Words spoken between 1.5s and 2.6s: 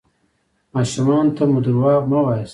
مو درواغ مه وایاست.